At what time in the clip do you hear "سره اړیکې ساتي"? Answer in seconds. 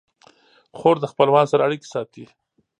1.53-2.23